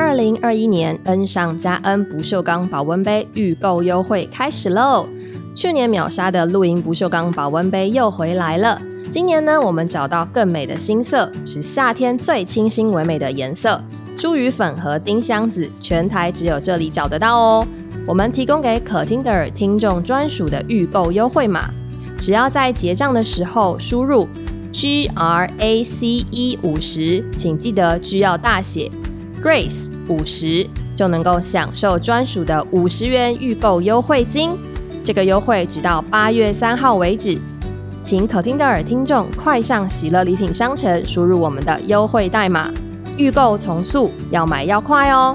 [0.00, 5.06] 二零二一年恩上加恩不锈钢保温杯预购优惠开始喽！
[5.54, 8.80] 去年秒杀的露营不锈钢保温杯又回来了。
[9.10, 13.78] 今年呢，我们找到更美的新色，是夏天最清新唯美的颜色——
[14.16, 17.68] 茱萸粉和丁香紫，全台只有这里找得到哦。
[18.06, 21.70] 我们提供给可听的听众专属的预购优惠码，
[22.18, 24.26] 只要在结账的时候输入
[24.72, 28.90] G R A C E 五十，请记得 G 要大写。
[29.42, 34.50] Grace 五十就能够享受专属的五十元预购优惠金，
[35.02, 37.38] 这个优惠直到八月三号为止，
[38.02, 42.70] 请可听的耳听众快上喜乐礼品商城输入我们的优惠代码，
[43.16, 45.34] 预购从速，要买要快哦。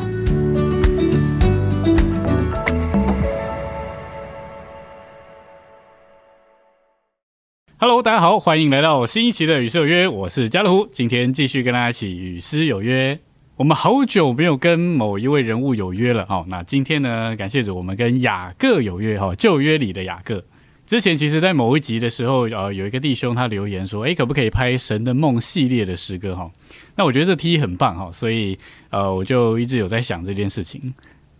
[7.79, 13.19] Hello，大家好，欢迎来到新一期的与诗有约，我是家乐福，今天继续跟大家一起与诗有约。
[13.57, 16.45] 我们好久没有跟某一位人物有约了哦。
[16.49, 20.43] 那今天呢，感谢主，我们跟雅各有约哈，旧约里的雅各。
[20.85, 26.51] 之前其实，在某一集的时候，呃，有一个弟兄他留言说，诶，可不可以拍《神的梦》系列的诗歌哈？
[26.97, 30.93] 那我觉得这 T 很棒哈，所以呃，我就一直有在想这件事情。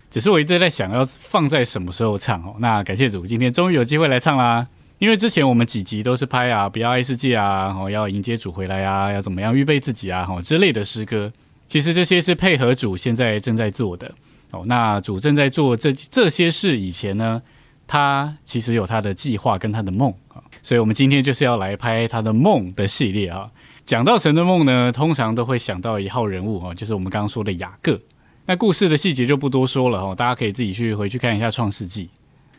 [0.10, 2.56] 只是我一直在想要放在什么时候唱哦。
[2.60, 4.66] 那感谢主，今天终于有机会来唱啦。
[5.00, 11.34] 因为之前我们几集都是拍啊，不要爱世界啊，然哦，要迎接主回来啊，要怎么样预备自己啊，哈之类的诗歌。
[11.68, 14.14] 其实这些是配合主现在正在做的
[14.52, 14.64] 哦。
[14.66, 17.42] 那主正在做这这些事以前呢，
[17.88, 20.42] 他其实有他的计划跟他的梦啊。
[20.62, 23.50] 所以我们今天就是要来拍他的梦的系列啊。
[23.86, 28.00] 讲到神的梦呢，通常都会想到一号人物哦，就是我们刚刚说的雅各。
[28.48, 32.10] 那故事的细节就不多说了哦，大家可以自己去回去看一下创世纪。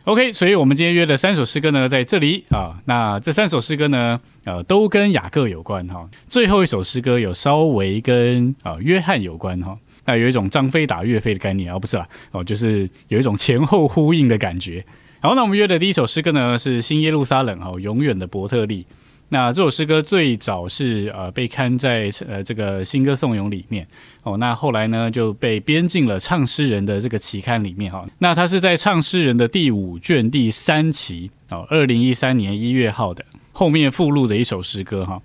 [0.07, 2.79] OK，所以我们今天约的三首诗歌呢，在这里啊。
[2.85, 6.09] 那这三首诗歌呢，呃，都跟雅各有关哈。
[6.29, 9.77] 最后一首诗歌有稍微跟啊约翰有关哈。
[10.05, 14.81] 那有一种张飞打岳飞的概念啊，不是啦，哦，就是有一种前后呼应的感觉。
[15.19, 18.85] 好，那我们约的第一首诗歌呢，是新耶路撒冷哦，永远的伯特利。
[19.27, 23.85] 那这首诗歌最早是呃被刊在呃这个新歌颂咏里面
[24.27, 28.05] 哦，那后来呢就被编进了唱诗人的这个期刊里面哈。
[28.19, 33.23] 那它是在唱诗人的第五卷第三期哦，二零一三年一月号的
[33.53, 35.21] 后面附录的一首诗歌哈。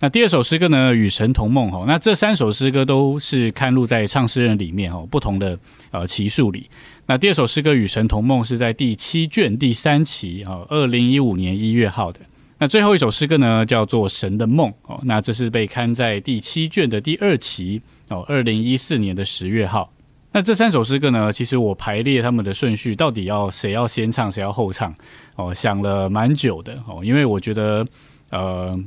[0.00, 1.84] 那第二首诗歌呢，与神同梦哈。
[1.86, 5.58] 那这三首诗歌都是刊录在唱诗人里面哦，不同的
[5.92, 6.68] 呃期数里。
[7.06, 12.20] 那第二首诗歌与神同梦是在第七卷第三期哦，二零一五年一月号的。
[12.64, 14.98] 那最后一首诗歌呢，叫做《神的梦》哦。
[15.04, 19.92] 那这是被刊在第七卷的第二期哦，二零一四年的十月号。
[20.32, 24.94] 那这三首诗歌呢，其实我排列他们的顺序，到底要谁要先唱，谁要后唱
[25.36, 27.04] 哦，想了蛮久的哦。
[27.04, 27.86] 因为我觉得，
[28.30, 28.82] 呃，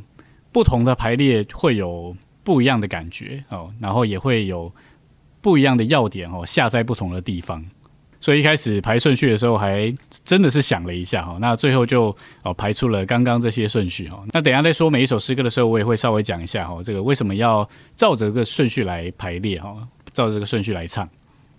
[0.52, 4.74] 不同的排列会有不一样的感觉哦，然后也会有
[5.40, 7.64] 不一样的要点哦，下在不同的地方。
[8.20, 14.24] 所以一开始排顺序的时候，还真的是想了一下哈，那最后就哦排出了刚刚这些顺序哈。
[14.32, 19.76] 那等下在说每一首诗歌的时候，我也会稍微讲一下哈，这个为什么要照着这个顺序来排列哈，
[20.14, 21.08] 照着这个顺序来唱。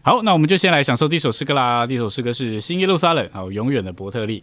[0.03, 1.87] 好，那我们就先来享受第一首诗歌啦。
[1.87, 4.43] 第一首诗歌是《新耶路撒冷》，好，永远的伯特利。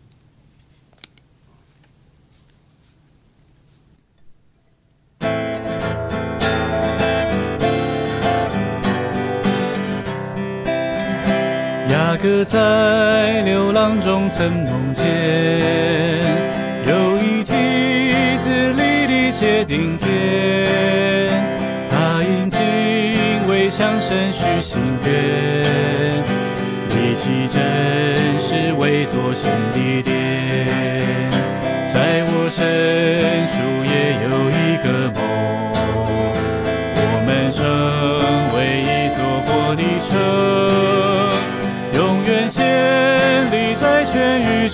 [12.45, 15.03] 在流浪中曾梦见，
[16.85, 17.53] 有一梯
[18.43, 18.45] 子
[18.77, 20.07] 离地且顶天，
[21.89, 22.59] 他因敬
[23.49, 25.13] 畏向神许心愿，
[26.89, 27.63] 立起真
[28.39, 30.13] 实为作神的殿，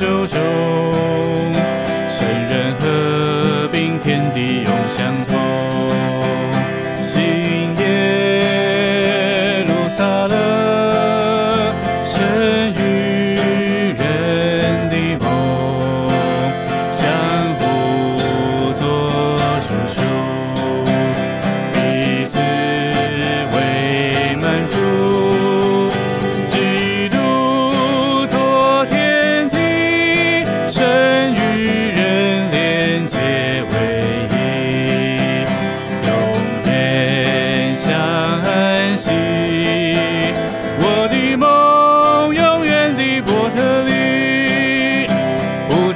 [0.01, 0.39] 全宇宙中，
[2.09, 5.30] 圣人合并，天地永相通。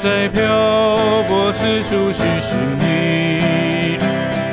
[0.05, 0.43] 在漂
[1.27, 3.97] 泊四处寻寻你，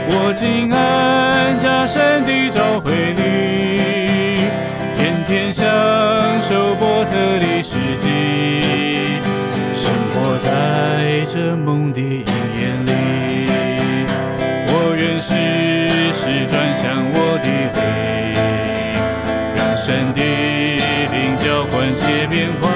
[0.09, 4.49] 我静安家山地找回你，
[4.97, 5.69] 天天享
[6.41, 9.21] 受伯特利世纪，
[9.75, 12.25] 生活在这梦的阴
[12.57, 12.89] 影里，
[14.69, 15.37] 我愿时
[16.15, 17.47] 时转向我的
[17.77, 17.85] 灵，
[19.55, 20.23] 让山地
[21.13, 22.72] 灵交换些变化。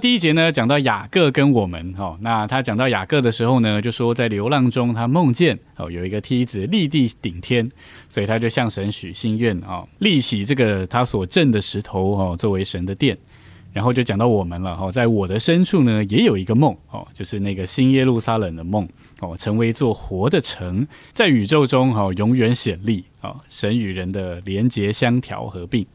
[0.00, 7.68] 第一节呢，讲到雅各跟我们哦，那他讲到雅各的时候呢，就说在流浪中他梦见哦有一个梯子立地顶天，
[8.08, 13.16] 所以他就向神许心愿哦，立起这个他所镇的石头哦作为神的殿。
[13.72, 18.88] 然后就讲到我们了哦，在我的深处呢也有一个梦哦，就是那个新耶路撒冷的梦
[19.20, 25.86] 哦，成为一座活的城，在宇宙中哦永远显立哦，神与人的连结相调合并。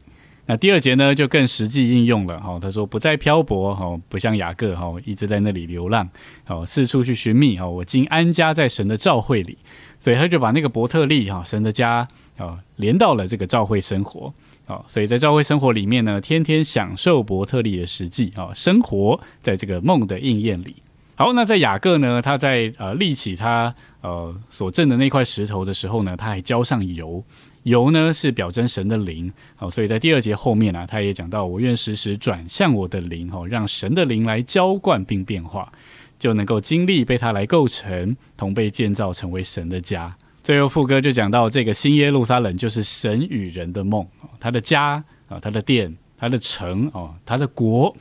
[0.48, 6.08] 那第二节呢，就更实际应用了哈、他说不再漂泊哈、不像雅各哈、一直在那里流浪
[6.46, 9.58] 哦，四处去寻觅哈、我今安家在神的召会里，
[9.98, 12.06] 所以他就把那个伯特利哈、神的家
[12.38, 14.32] 哦连到了这个召会生活
[14.66, 20.76] 哦，所以在召会生活里面呢，天天享受伯特利的实际哦，生活在这个梦的应验里。
[21.16, 27.24] 好，那在雅各呢，他在呃立起他呃所镇的那块石头的时候呢，他还浇上油。
[27.66, 35.72] 油呢是表征神的灵，好，所以在第二节后面呢、他也讲到，我愿时时转向我的灵，哦，让神的灵来浇灌并变化，
[36.16, 40.16] 就能够经历被他来构成，同被建造成为神的家。
[40.44, 44.06] 最后副歌就讲到，这个新耶路撒冷就是神与人的梦，
[44.38, 47.92] 他的家啊，他的殿，他的城哦，他的国，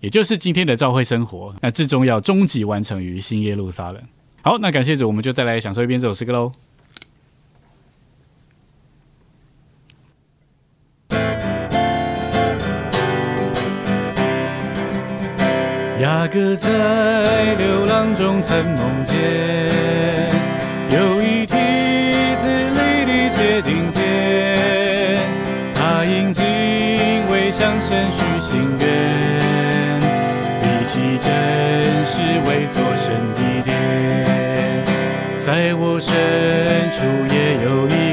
[0.00, 1.54] 也就是今天的教会生活。
[1.62, 4.02] 那最终要终极完成于新耶路撒冷。
[4.42, 6.50] 好，那感谢主，我们就再来享受一遍这首诗歌喽。
[16.00, 16.68] 雅各在
[17.56, 19.16] 流浪中曾梦见，
[20.90, 25.18] 有一梯子立地界顶天，
[25.74, 26.44] 他因敬
[27.32, 28.86] 畏向神许心愿，
[30.62, 31.26] 立起真
[32.06, 33.74] 实为作神的殿，
[35.44, 36.14] 在我深
[36.92, 37.02] 处
[37.34, 38.07] 也有一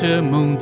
[0.00, 0.56] 在这梦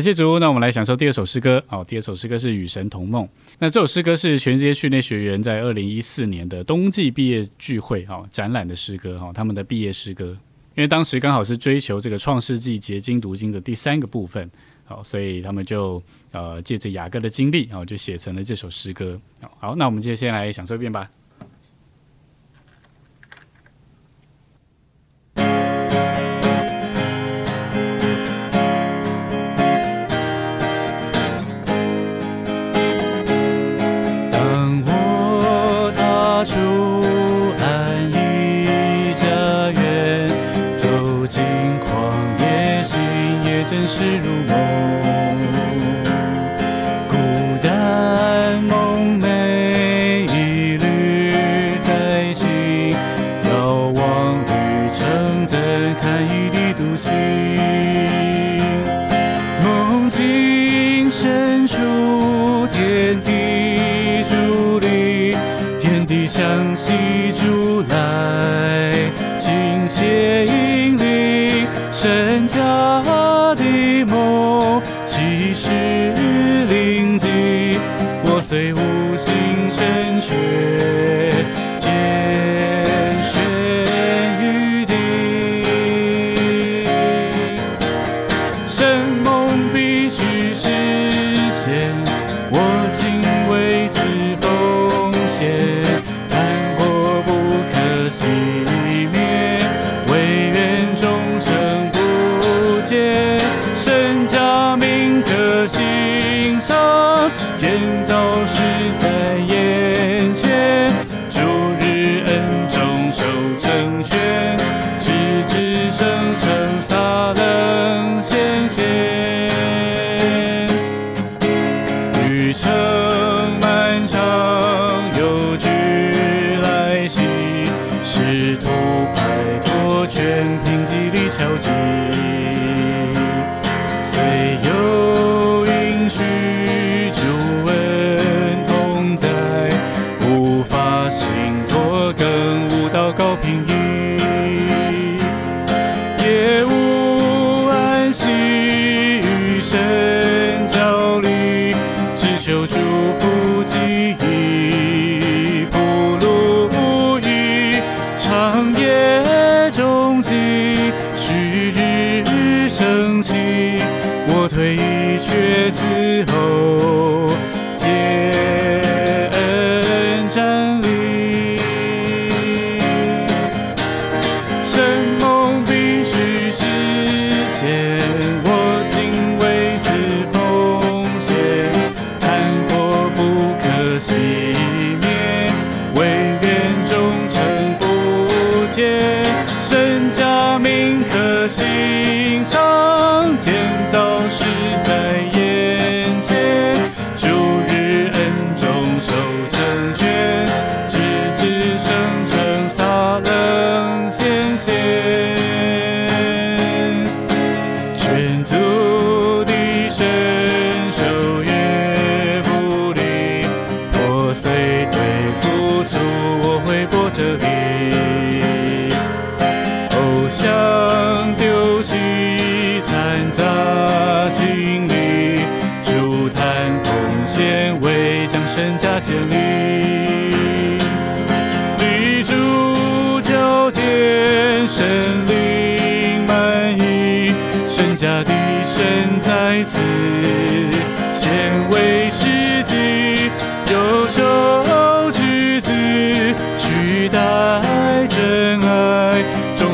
[0.00, 1.62] 感谢主那我们来享受第二首诗歌。
[1.66, 3.28] 好第二首诗歌是与神同梦。
[3.58, 10.28] 那这首诗歌是全职训练学员在二零一四年的冬季毕业聚会哈展览的诗歌哈他们的毕业诗歌。
[10.74, 14.50] 因为当时刚好是追求这个创世纪结晶读经的第三个部分
[14.86, 16.02] 好所以他们就
[16.32, 19.20] 呃借着雅各的经历然后就写成了这首诗歌。
[19.58, 21.10] 好那我们就先来享受一遍吧。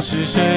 [0.09, 0.56] 是谁？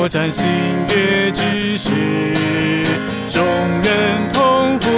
[0.00, 0.46] 蝶，扩展新
[0.88, 1.90] 月之时，
[3.28, 3.44] 众
[3.82, 4.88] 人同赴，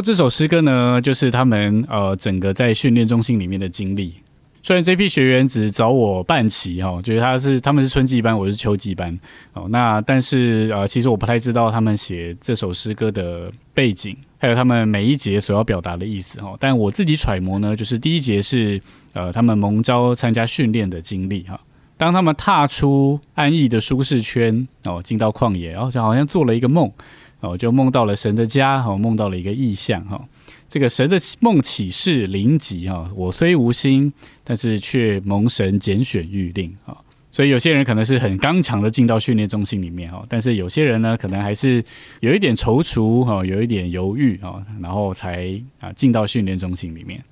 [0.00, 4.14] 这首诗歌呢，就是他们呃整个在训练中心里面的经历。
[4.60, 9.18] 虽然这批学员只找我半期哈，就是他是他们是春季班，我是秋季班
[9.54, 9.66] 哦。
[9.70, 16.54] 那但是呃，其实我不太知道他们写这首诗歌的背景，还有他们每一节所要表达的意思哈。
[16.60, 18.80] 但我自己揣摩呢，就是第一节是
[19.14, 21.58] 呃他们蒙招参加训练的经历哈。
[21.96, 26.92] 当他们踏出安逸的舒适圈哦，进到旷野，然后就好像做了一个梦
[27.40, 30.20] 哦，就梦到了神的家哈，梦到了一个意象哈。
[30.68, 34.12] 这个神的梦启示灵吉哈，我虽无心，
[34.44, 36.96] 但是却蒙神拣选预定哦。
[37.30, 41.84] 所以有些人可能是很刚强的进到训练中心里面哈，但是有些人呢，可能还是
[42.20, 47.22] 有一点踌躇哈，有一点犹豫哈，然后才啊进到训练中心里面。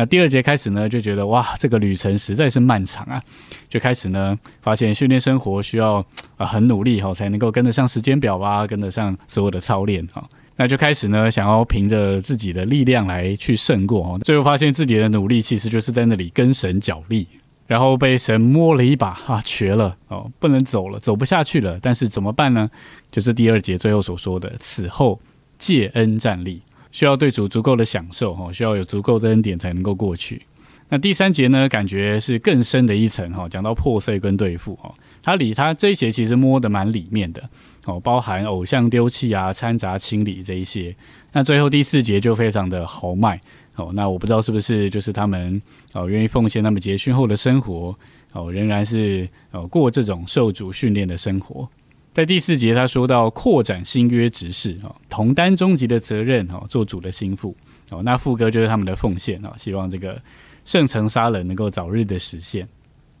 [0.00, 3.22] 那第二节开始呢，就觉得哇，这个旅程实在是漫长啊，
[3.68, 6.02] 就开始呢发现训练生活需要
[6.38, 10.26] 啊很努力哈，才能够跟得上时间表啊，跟得上所有的操练哈。
[10.56, 17.26] 那就开始呢，想要凭着自己的力量来去胜过哦，最后发现自己的努力其实就是在那里跟神角力，
[17.66, 21.78] 然后被神摸了一把啊，瘸了哦，不能走了，走不下去了。
[21.82, 22.70] 但是怎么办呢？
[23.10, 25.20] 就是第二节最后所说的，此后
[25.58, 30.42] 借恩站立，需要对主足够的享受哈，需要有足够的恩典才能够过去。
[30.88, 37.48] 那第三节呢，感觉是更深的一层哈，讲到破碎跟对付哈，它里它这一节其实摸得蛮里面的。
[37.86, 40.94] 哦，包含偶像丢弃啊、掺杂清理这一些。
[41.32, 43.40] 那最后第四节就非常的豪迈
[43.76, 43.90] 哦。
[43.94, 45.60] 那我不知道是不是就是他们
[45.92, 47.94] 哦愿意奉献他们结训后的生活
[48.32, 51.66] 哦，仍然是哦过这种受主训练的生活。
[52.12, 57.56] 在第四节，他说到扩展新约执事，哈，同担终极的责任，哈，做主的心腹，
[57.90, 60.20] 哦，那副歌就是他们的奉献，哦，希望这个
[60.64, 62.68] 圣城撒冷能够早日的实现。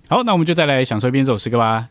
[0.08, 1.88] 好，那我们就再来享受一遍这首诗歌吧。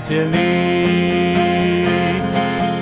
[0.00, 0.36] 千里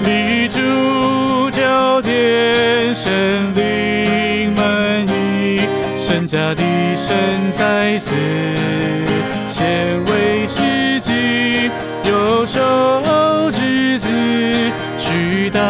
[0.05, 5.61] 立柱，焦点神灵满意。
[5.97, 6.63] 神家的
[6.95, 7.17] 神
[7.55, 8.15] 在此，
[9.49, 11.71] 先为世纪
[12.05, 14.09] 右手指子
[14.99, 15.61] 取代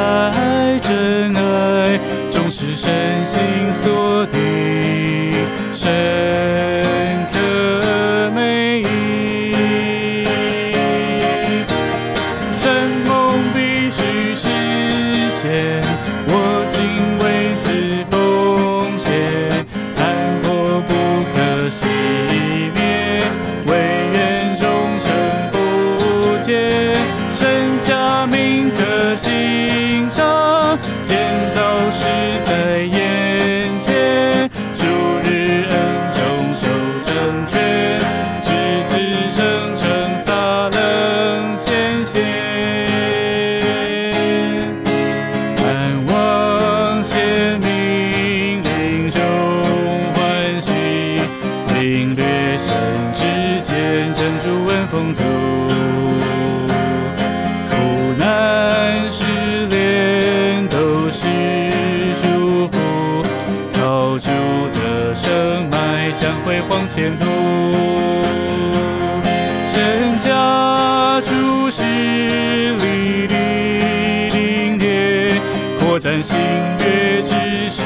[0.83, 1.99] 真爱，
[2.31, 3.41] 终是身心
[3.83, 4.37] 所定。
[75.99, 76.37] 展星
[76.81, 77.83] 月之时，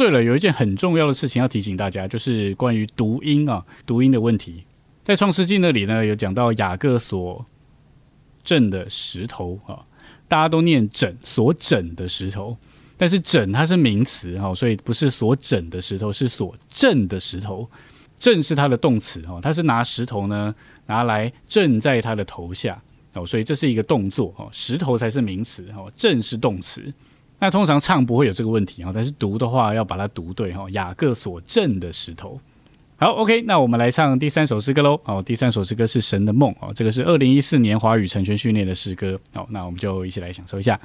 [0.00, 4.64] 对了，有一件很重要的事情要提醒大家，就是关于读音啊，读音的问题。
[5.04, 7.44] 在创世纪那里呢，有讲到雅各所
[8.42, 9.84] 震的石头啊，
[10.26, 12.56] 大家都念枕所枕的石头，
[12.96, 17.68] 但是枕它是名词哈、所以不是所枕的石头，是所震的石头。
[18.16, 20.54] 震是它的动词哦，它是拿石头呢
[20.86, 22.82] 拿来震在它的头下
[23.12, 26.90] 哦，所以这是一个动作哦，石头才是名词哦，震是动词。
[27.42, 30.68] 那通常唱不会有这个问题啊，但是读的话要把它读对哈。
[30.72, 32.38] 雅各所震的石头。
[32.98, 35.00] 好，OK，那我们来唱第三首诗歌喽。
[35.04, 39.18] 哦，第三首诗歌是《神的梦》哦，这个是二零一四年华语成全训练的诗歌。
[39.32, 40.78] 好，那我们就一起来享受一下。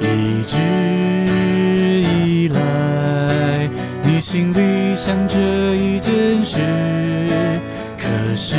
[0.00, 0.56] 一直
[2.08, 3.68] 以来，
[4.04, 4.67] 你心里
[5.00, 5.38] 想着
[5.76, 6.58] 一件事，
[7.96, 8.56] 可是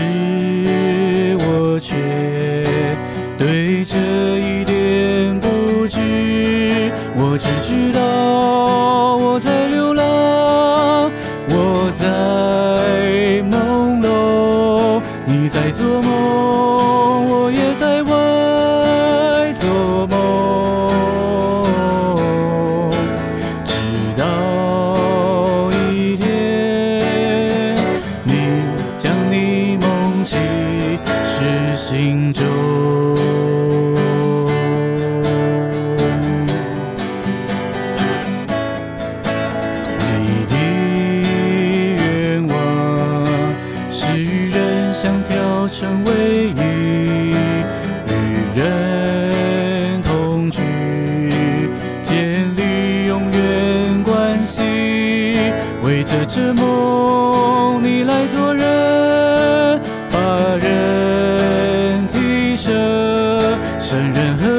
[64.13, 64.58] 神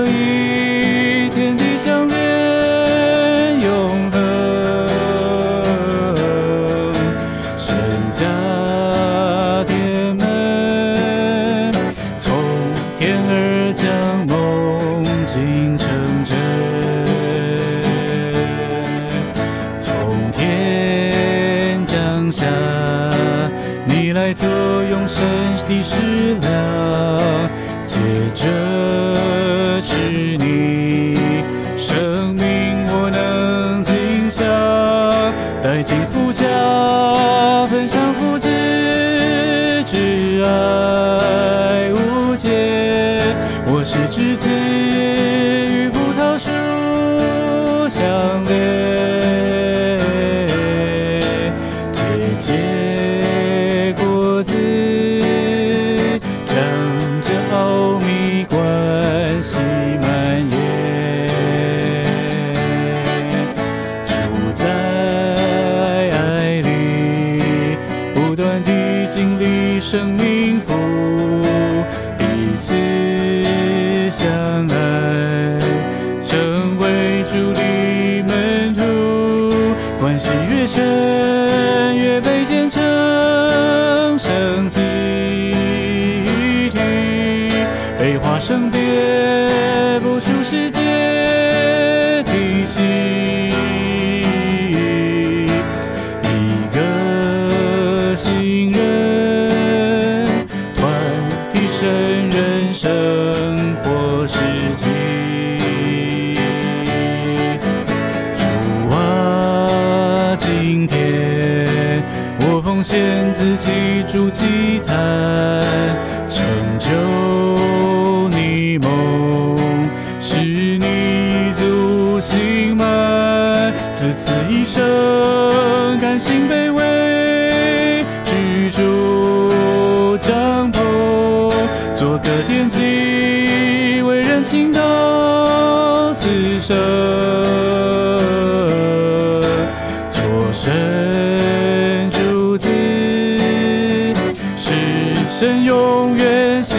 [146.16, 146.78] 愿心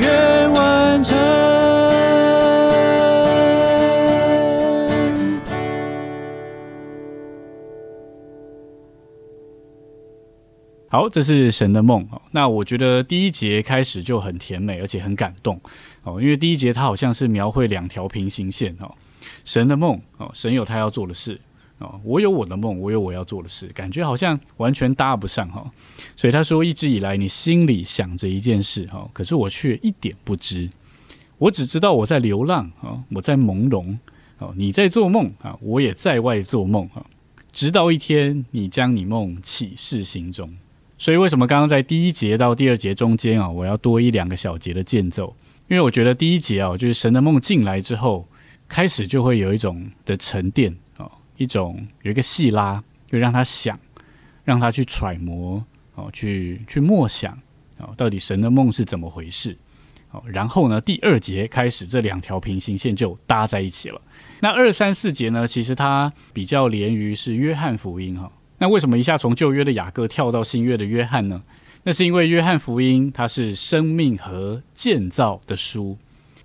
[0.00, 1.16] 愿完成。
[10.88, 12.22] 好，这是神的梦哦。
[12.30, 15.60] 那我觉得第一节开始就很甜美，而且很感动
[16.04, 16.20] 哦。
[16.22, 18.94] 因为第一节它好像是描绘两条平行线哦，
[19.44, 21.38] 神的梦哦，神有他要做的事
[21.78, 25.70] 哦，我有我的梦，我有我要做的事，感觉好像完全搭不上哈、
[26.16, 30.70] 所以他说，一直以来你心里想着一件事哈、可是我却一点不知，
[31.38, 33.98] 我只知道我在流浪啊、我在朦胧
[34.38, 37.04] 哦，你在做梦啊，我也在外做梦啊。
[37.52, 40.50] 直到一天，你将你梦启示心中。
[40.98, 45.34] 所以为什么刚刚在第一节到第二节中间啊，我要多一两个小节的间奏？
[45.68, 48.26] 因为我觉得第一节啊，就是神的梦进来之后，
[48.68, 50.74] 开始就会有一种的沉淀，
[51.36, 53.78] 一种有一个细拉，就让他想，
[54.44, 57.38] 让他去揣摩哦，去去默想
[57.78, 59.56] 哦，到底神的梦是怎么回事？
[60.12, 64.00] 哦，然后呢，第二节开始这两条平行线就搭在一起了。
[64.40, 71.42] 那二三四节呢，其实它比较连于是约翰福音哈、那为什么一下从旧约的雅各跳到新约的约翰呢？
[71.82, 75.96] 那是因为约翰福音它是生命和建造的书，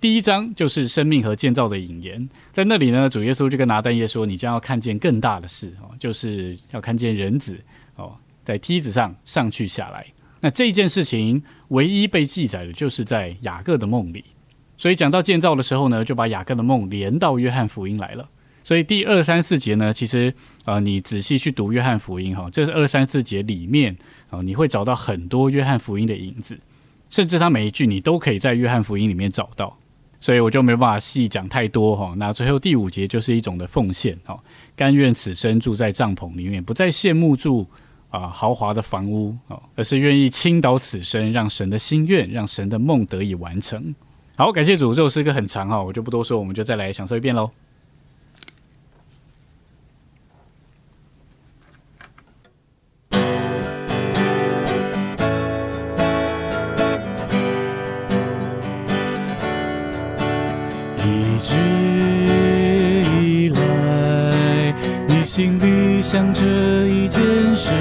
[0.02, 7.56] 第一章就是生命和建造的引言，在那里呢，主耶稣就跟拿但业说：“你将要看见更大的事哦，就是要看见人子
[7.94, 10.04] 哦，在梯子上上去下来。”
[10.42, 14.24] 那这件事情唯一被记载的就是在雅各的梦里，
[14.76, 18.28] 所以讲到建造的时候呢，就把雅各的梦连到约翰福音来了。
[18.64, 20.34] 所以第二三四节呢，其实
[20.64, 23.96] 呃，你仔细去读约翰福音哈，这是二三四节里面
[24.30, 26.58] 啊、你会找到很多约翰福音的影子，
[27.08, 29.78] 甚至它每一句你都可以在约翰福音里面找到。
[30.22, 32.14] 所以我就没办法细讲太多哈。
[32.16, 34.38] 那最后第五节就是一种的奉献哈，
[34.76, 37.66] 甘愿此生住在帐篷里面，不再羡慕住
[38.10, 43.92] 啊、豪华的房屋哦，而是愿意倾倒此生，让神的心愿，让神的梦得以完成。
[44.36, 47.50] 好，感谢主，这首诗歌很长哈，我就不多说，我们就再来享受一遍喽。
[61.42, 61.56] 一直
[63.20, 64.72] 以来，
[65.08, 66.40] 你心里想着
[66.86, 67.20] 一件
[67.56, 67.72] 事，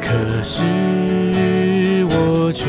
[0.00, 0.62] 可是
[2.08, 2.64] 我却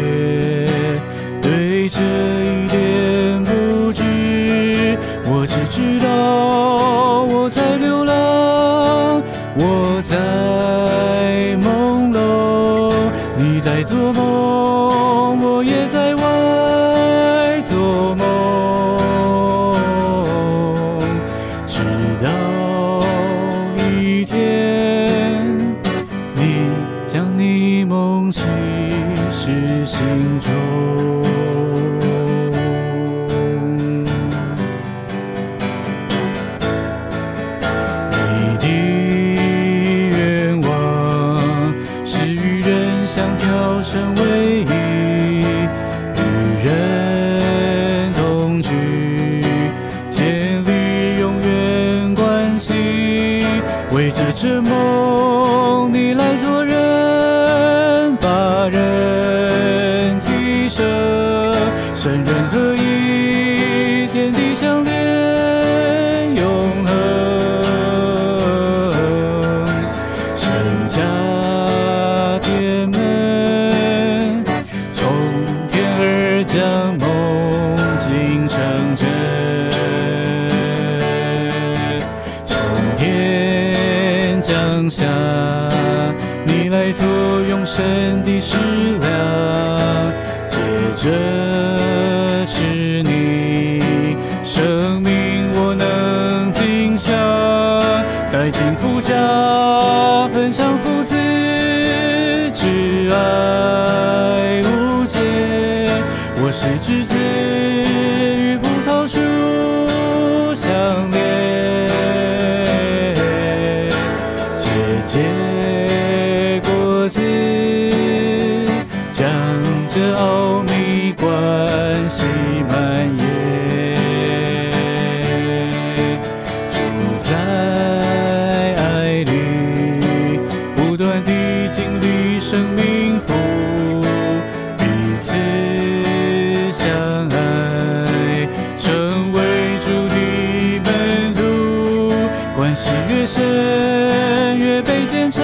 [143.33, 145.41] 身越被剪成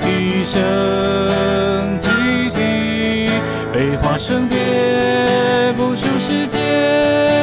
[0.00, 0.58] 笛声，
[2.00, 2.08] 几
[2.48, 3.28] 滴
[3.70, 4.56] 悲化生别，
[5.76, 7.37] 不数时界。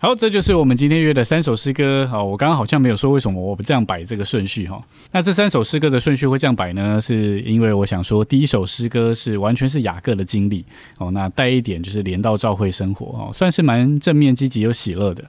[0.00, 2.06] 好，这就是我们今天约的三首诗歌。
[2.06, 4.80] 好，我刚刚好像没有说为什么我不这样摆这个顺序哈。
[5.10, 7.00] 那这三首诗歌的顺序会这样摆呢？
[7.00, 10.64] 是因为我想说，第一首诗歌是完全是雅各的经历
[10.98, 15.24] 哦，那带一点就是连到教会生活哦，算是蛮正面、积极又喜乐的。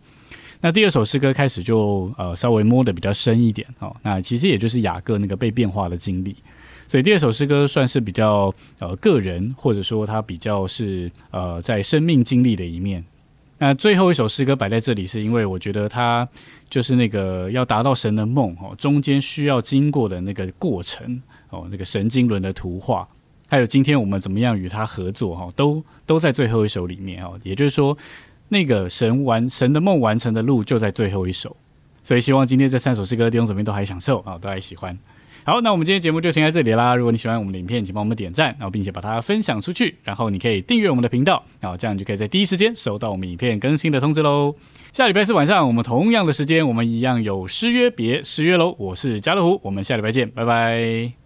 [0.62, 6.36] 那第二首诗歌开始就呃稍微摸得比较深一点哦，那其实也就是雅各那个被变化的经历。
[6.88, 13.04] 所以第二首诗歌算是比较呃个人，或者说它比较是呃在生命经历的一面。
[13.62, 16.28] 那最后一首诗歌摆在这里，是因为我觉得它
[16.70, 23.06] 就是那个要达到神的梦哦，中间需要经过的那个过程哦，那个神经轮的图画，
[23.50, 27.38] 还有今天我们怎么样与他合作哈，都都在最后一首里面哦。
[27.44, 27.98] 也就是说，
[28.48, 31.56] 那个神完神的梦完成的路就在最后一首。
[32.02, 34.98] 所以希望今天这三首诗歌的弟兄姊妹都还享受啊，都还喜欢。
[35.50, 36.94] 好，那我们今天节目就停在这里啦。
[36.94, 39.96] 如果你喜欢我们的影片，请帮我们点赞，然后并且把它分享出去。
[40.04, 44.54] 然后你可以订阅我们的频道，然后这样你就可以在第一时间收到我们影片更新的通知喽。
[44.94, 48.76] 下礼拜四晚上我们同样的时间，我们一样有失约别失约喽。
[48.78, 51.20] 我是家乐福，我们下礼拜见，拜拜。